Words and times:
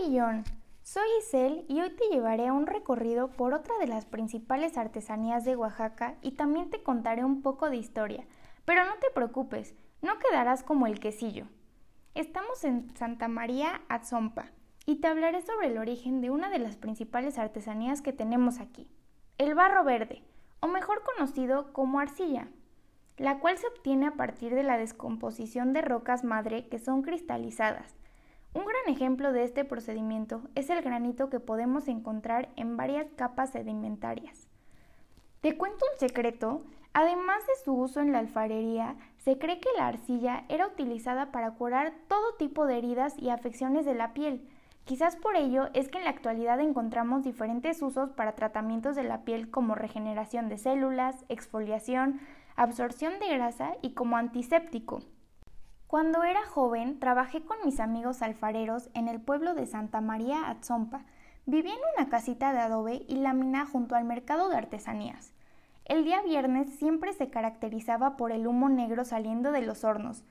John, 0.00 0.44
soy 0.82 1.06
Isel 1.20 1.64
y 1.68 1.80
hoy 1.80 1.90
te 1.90 2.08
llevaré 2.10 2.48
a 2.48 2.52
un 2.52 2.66
recorrido 2.66 3.28
por 3.28 3.54
otra 3.54 3.76
de 3.78 3.86
las 3.86 4.04
principales 4.04 4.76
artesanías 4.76 5.44
de 5.44 5.54
Oaxaca 5.54 6.16
y 6.22 6.32
también 6.32 6.70
te 6.70 6.82
contaré 6.82 7.24
un 7.24 7.40
poco 7.40 7.70
de 7.70 7.76
historia. 7.76 8.24
Pero 8.64 8.84
no 8.84 8.94
te 9.00 9.10
preocupes, 9.14 9.74
no 10.00 10.18
quedarás 10.18 10.64
como 10.64 10.86
el 10.86 10.98
quesillo. 10.98 11.46
Estamos 12.14 12.64
en 12.64 12.94
Santa 12.96 13.28
María 13.28 13.82
Atzompa 13.88 14.46
y 14.86 14.96
te 14.96 15.06
hablaré 15.06 15.40
sobre 15.42 15.68
el 15.68 15.78
origen 15.78 16.20
de 16.20 16.30
una 16.30 16.50
de 16.50 16.58
las 16.58 16.76
principales 16.76 17.38
artesanías 17.38 18.02
que 18.02 18.12
tenemos 18.12 18.58
aquí, 18.58 18.88
el 19.38 19.54
barro 19.54 19.84
verde, 19.84 20.22
o 20.60 20.66
mejor 20.66 21.02
conocido 21.04 21.72
como 21.72 22.00
arcilla, 22.00 22.48
la 23.18 23.38
cual 23.38 23.56
se 23.56 23.68
obtiene 23.68 24.06
a 24.06 24.16
partir 24.16 24.54
de 24.54 24.64
la 24.64 24.78
descomposición 24.78 25.72
de 25.72 25.82
rocas 25.82 26.24
madre 26.24 26.68
que 26.68 26.78
son 26.78 27.02
cristalizadas 27.02 27.94
un 28.54 28.64
gran 28.66 28.94
ejemplo 28.94 29.32
de 29.32 29.44
este 29.44 29.64
procedimiento 29.64 30.42
es 30.54 30.68
el 30.68 30.82
granito 30.82 31.30
que 31.30 31.40
podemos 31.40 31.88
encontrar 31.88 32.50
en 32.56 32.76
varias 32.76 33.06
capas 33.16 33.50
sedimentarias. 33.50 34.46
Te 35.40 35.56
cuento 35.56 35.84
un 35.92 35.98
secreto, 35.98 36.62
además 36.92 37.46
de 37.46 37.64
su 37.64 37.72
uso 37.72 38.00
en 38.00 38.12
la 38.12 38.18
alfarería, 38.18 38.96
se 39.16 39.38
cree 39.38 39.58
que 39.58 39.70
la 39.76 39.88
arcilla 39.88 40.44
era 40.48 40.66
utilizada 40.66 41.32
para 41.32 41.52
curar 41.52 41.94
todo 42.08 42.34
tipo 42.38 42.66
de 42.66 42.78
heridas 42.78 43.14
y 43.18 43.30
afecciones 43.30 43.86
de 43.86 43.94
la 43.94 44.12
piel. 44.12 44.46
Quizás 44.84 45.16
por 45.16 45.36
ello 45.36 45.70
es 45.74 45.88
que 45.88 45.98
en 45.98 46.04
la 46.04 46.10
actualidad 46.10 46.60
encontramos 46.60 47.24
diferentes 47.24 47.80
usos 47.82 48.10
para 48.10 48.34
tratamientos 48.34 48.96
de 48.96 49.04
la 49.04 49.24
piel 49.24 49.50
como 49.50 49.74
regeneración 49.74 50.48
de 50.48 50.58
células, 50.58 51.24
exfoliación, 51.28 52.20
absorción 52.56 53.18
de 53.18 53.28
grasa 53.34 53.76
y 53.80 53.94
como 53.94 54.16
antiséptico. 54.16 55.00
Cuando 55.92 56.24
era 56.24 56.46
joven, 56.46 56.98
trabajé 56.98 57.44
con 57.44 57.58
mis 57.66 57.78
amigos 57.78 58.22
alfareros 58.22 58.88
en 58.94 59.08
el 59.08 59.20
pueblo 59.20 59.52
de 59.52 59.66
Santa 59.66 60.00
María 60.00 60.48
Atzompa. 60.48 61.04
Vivía 61.44 61.74
en 61.74 61.80
una 61.98 62.08
casita 62.08 62.54
de 62.54 62.60
adobe 62.60 63.04
y 63.08 63.16
lámina 63.16 63.66
junto 63.66 63.94
al 63.94 64.06
mercado 64.06 64.48
de 64.48 64.56
artesanías. 64.56 65.34
El 65.84 66.04
día 66.04 66.22
viernes 66.22 66.70
siempre 66.78 67.12
se 67.12 67.28
caracterizaba 67.28 68.16
por 68.16 68.32
el 68.32 68.46
humo 68.46 68.70
negro 68.70 69.04
saliendo 69.04 69.52
de 69.52 69.60
los 69.60 69.84
hornos, 69.84 70.24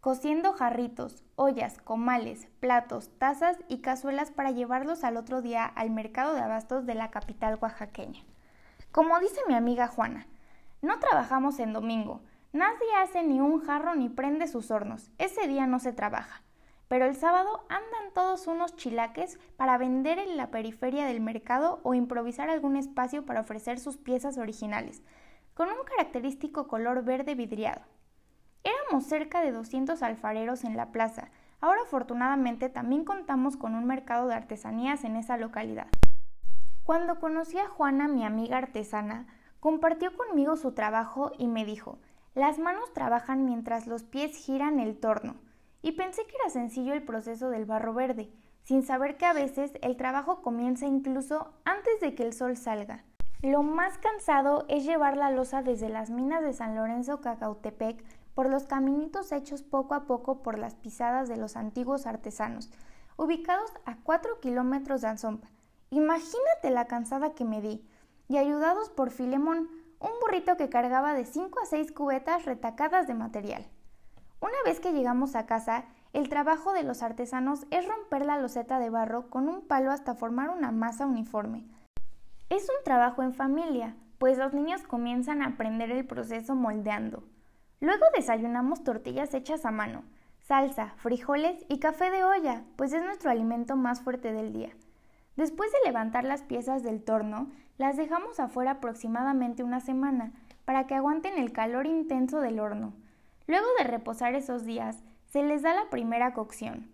cociendo 0.00 0.52
jarritos, 0.52 1.24
ollas, 1.34 1.78
comales, 1.78 2.46
platos, 2.60 3.10
tazas 3.18 3.58
y 3.66 3.78
cazuelas 3.78 4.30
para 4.30 4.52
llevarlos 4.52 5.02
al 5.02 5.16
otro 5.16 5.42
día 5.42 5.64
al 5.64 5.90
mercado 5.90 6.32
de 6.32 6.42
abastos 6.42 6.86
de 6.86 6.94
la 6.94 7.10
capital 7.10 7.58
oaxaqueña. 7.60 8.22
Como 8.92 9.18
dice 9.18 9.40
mi 9.48 9.54
amiga 9.54 9.88
Juana, 9.88 10.28
no 10.80 11.00
trabajamos 11.00 11.58
en 11.58 11.72
domingo, 11.72 12.20
Nadie 12.58 12.92
hace 13.00 13.22
ni 13.22 13.40
un 13.40 13.60
jarro 13.60 13.94
ni 13.94 14.08
prende 14.08 14.48
sus 14.48 14.72
hornos. 14.72 15.12
Ese 15.18 15.46
día 15.46 15.68
no 15.68 15.78
se 15.78 15.92
trabaja. 15.92 16.42
Pero 16.88 17.04
el 17.04 17.14
sábado 17.14 17.64
andan 17.68 18.12
todos 18.12 18.48
unos 18.48 18.74
chilaques 18.74 19.38
para 19.56 19.78
vender 19.78 20.18
en 20.18 20.36
la 20.36 20.50
periferia 20.50 21.06
del 21.06 21.20
mercado 21.20 21.78
o 21.84 21.94
improvisar 21.94 22.50
algún 22.50 22.74
espacio 22.74 23.24
para 23.24 23.42
ofrecer 23.42 23.78
sus 23.78 23.96
piezas 23.96 24.38
originales, 24.38 25.04
con 25.54 25.68
un 25.68 25.84
característico 25.84 26.66
color 26.66 27.04
verde 27.04 27.36
vidriado. 27.36 27.82
Éramos 28.64 29.04
cerca 29.04 29.40
de 29.40 29.52
200 29.52 30.02
alfareros 30.02 30.64
en 30.64 30.76
la 30.76 30.90
plaza. 30.90 31.30
Ahora 31.60 31.82
afortunadamente 31.82 32.68
también 32.68 33.04
contamos 33.04 33.56
con 33.56 33.76
un 33.76 33.84
mercado 33.84 34.26
de 34.26 34.34
artesanías 34.34 35.04
en 35.04 35.14
esa 35.14 35.36
localidad. 35.36 35.86
Cuando 36.82 37.20
conocí 37.20 37.56
a 37.56 37.68
Juana, 37.68 38.08
mi 38.08 38.24
amiga 38.24 38.58
artesana, 38.58 39.28
compartió 39.60 40.16
conmigo 40.16 40.56
su 40.56 40.72
trabajo 40.72 41.30
y 41.38 41.46
me 41.46 41.64
dijo, 41.64 42.00
las 42.34 42.58
manos 42.58 42.92
trabajan 42.92 43.44
mientras 43.44 43.86
los 43.86 44.04
pies 44.04 44.36
giran 44.36 44.80
el 44.80 44.98
torno, 44.98 45.36
y 45.82 45.92
pensé 45.92 46.26
que 46.26 46.36
era 46.40 46.50
sencillo 46.50 46.92
el 46.92 47.04
proceso 47.04 47.50
del 47.50 47.64
barro 47.64 47.94
verde, 47.94 48.30
sin 48.64 48.82
saber 48.82 49.16
que 49.16 49.26
a 49.26 49.32
veces 49.32 49.72
el 49.80 49.96
trabajo 49.96 50.42
comienza 50.42 50.86
incluso 50.86 51.54
antes 51.64 52.00
de 52.00 52.14
que 52.14 52.22
el 52.22 52.32
sol 52.32 52.56
salga. 52.56 53.04
Lo 53.40 53.62
más 53.62 53.98
cansado 53.98 54.66
es 54.68 54.84
llevar 54.84 55.16
la 55.16 55.30
losa 55.30 55.62
desde 55.62 55.88
las 55.88 56.10
minas 56.10 56.42
de 56.42 56.52
San 56.52 56.74
Lorenzo 56.74 57.20
Cacautepec 57.20 58.04
por 58.34 58.50
los 58.50 58.64
caminitos 58.64 59.32
hechos 59.32 59.62
poco 59.62 59.94
a 59.94 60.06
poco 60.06 60.42
por 60.42 60.58
las 60.58 60.74
pisadas 60.74 61.28
de 61.28 61.36
los 61.36 61.56
antiguos 61.56 62.06
artesanos, 62.06 62.70
ubicados 63.16 63.72
a 63.84 63.96
4 64.02 64.40
kilómetros 64.40 65.00
de 65.00 65.08
Anzompa. 65.08 65.48
Imagínate 65.90 66.70
la 66.70 66.86
cansada 66.86 67.34
que 67.34 67.44
me 67.44 67.60
di, 67.60 67.88
y 68.28 68.36
ayudados 68.36 68.90
por 68.90 69.10
Filemón, 69.10 69.68
un 70.00 70.10
burrito 70.20 70.56
que 70.56 70.68
cargaba 70.68 71.14
de 71.14 71.24
5 71.24 71.60
a 71.60 71.66
6 71.66 71.92
cubetas 71.92 72.44
retacadas 72.44 73.06
de 73.06 73.14
material. 73.14 73.66
Una 74.40 74.62
vez 74.64 74.80
que 74.80 74.92
llegamos 74.92 75.34
a 75.34 75.46
casa, 75.46 75.84
el 76.12 76.28
trabajo 76.28 76.72
de 76.72 76.84
los 76.84 77.02
artesanos 77.02 77.66
es 77.70 77.86
romper 77.86 78.24
la 78.24 78.38
loseta 78.38 78.78
de 78.78 78.90
barro 78.90 79.28
con 79.28 79.48
un 79.48 79.66
palo 79.66 79.90
hasta 79.90 80.14
formar 80.14 80.50
una 80.50 80.70
masa 80.70 81.06
uniforme. 81.06 81.66
Es 82.48 82.62
un 82.62 82.84
trabajo 82.84 83.22
en 83.22 83.34
familia, 83.34 83.96
pues 84.18 84.38
los 84.38 84.54
niños 84.54 84.82
comienzan 84.82 85.42
a 85.42 85.48
aprender 85.48 85.90
el 85.90 86.06
proceso 86.06 86.54
moldeando. 86.54 87.24
Luego 87.80 88.04
desayunamos 88.16 88.84
tortillas 88.84 89.34
hechas 89.34 89.64
a 89.64 89.70
mano, 89.70 90.04
salsa, 90.40 90.94
frijoles 90.96 91.64
y 91.68 91.78
café 91.78 92.10
de 92.10 92.24
olla, 92.24 92.64
pues 92.76 92.92
es 92.92 93.04
nuestro 93.04 93.30
alimento 93.30 93.76
más 93.76 94.00
fuerte 94.00 94.32
del 94.32 94.52
día. 94.52 94.70
Después 95.38 95.70
de 95.70 95.78
levantar 95.86 96.24
las 96.24 96.42
piezas 96.42 96.82
del 96.82 97.00
torno, 97.00 97.52
las 97.76 97.96
dejamos 97.96 98.40
afuera 98.40 98.72
aproximadamente 98.72 99.62
una 99.62 99.78
semana 99.78 100.32
para 100.64 100.88
que 100.88 100.96
aguanten 100.96 101.38
el 101.38 101.52
calor 101.52 101.86
intenso 101.86 102.40
del 102.40 102.58
horno. 102.58 102.92
Luego 103.46 103.68
de 103.78 103.84
reposar 103.84 104.34
esos 104.34 104.64
días, 104.64 105.00
se 105.28 105.44
les 105.44 105.62
da 105.62 105.74
la 105.74 105.90
primera 105.90 106.34
cocción. 106.34 106.90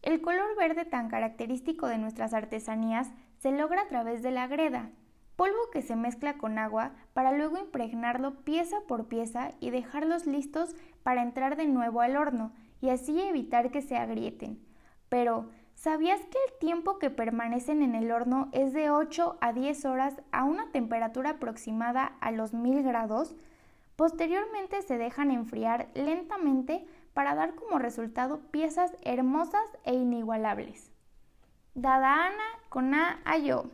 El 0.00 0.22
color 0.22 0.56
verde 0.56 0.86
tan 0.86 1.10
característico 1.10 1.86
de 1.86 1.98
nuestras 1.98 2.32
artesanías 2.32 3.10
se 3.40 3.52
logra 3.52 3.82
a 3.82 3.88
través 3.88 4.22
de 4.22 4.30
la 4.30 4.46
greda, 4.46 4.88
polvo 5.36 5.68
que 5.70 5.82
se 5.82 5.94
mezcla 5.94 6.38
con 6.38 6.58
agua 6.58 6.92
para 7.12 7.32
luego 7.32 7.58
impregnarlo 7.58 8.36
pieza 8.42 8.78
por 8.88 9.08
pieza 9.08 9.50
y 9.60 9.68
dejarlos 9.68 10.24
listos 10.24 10.74
para 11.02 11.20
entrar 11.20 11.56
de 11.56 11.66
nuevo 11.66 12.00
al 12.00 12.16
horno 12.16 12.54
y 12.80 12.88
así 12.88 13.20
evitar 13.20 13.70
que 13.70 13.82
se 13.82 13.98
agrieten. 13.98 14.64
Pero, 15.10 15.50
¿Sabías 15.82 16.20
que 16.20 16.38
el 16.46 16.58
tiempo 16.60 17.00
que 17.00 17.10
permanecen 17.10 17.82
en 17.82 17.96
el 17.96 18.12
horno 18.12 18.48
es 18.52 18.72
de 18.72 18.90
8 18.90 19.38
a 19.40 19.52
10 19.52 19.84
horas 19.86 20.14
a 20.30 20.44
una 20.44 20.70
temperatura 20.70 21.30
aproximada 21.30 22.12
a 22.20 22.30
los 22.30 22.54
1000 22.54 22.84
grados? 22.84 23.34
Posteriormente 23.96 24.80
se 24.82 24.96
dejan 24.96 25.32
enfriar 25.32 25.88
lentamente 25.94 26.86
para 27.14 27.34
dar 27.34 27.56
como 27.56 27.80
resultado 27.80 28.38
piezas 28.52 28.96
hermosas 29.02 29.64
e 29.82 29.94
inigualables. 29.94 30.92
Dada 31.74 32.26
Ana 32.26 32.44
con 32.68 32.94
A 32.94 33.18
a 33.24 33.38
yo. 33.38 33.64